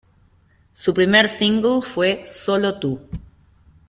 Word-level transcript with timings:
Su 0.71 0.95
primer 0.95 1.27
single 1.27 1.79
fue 1.83 2.25
"Sólo 2.25 2.79
tú". 2.79 3.01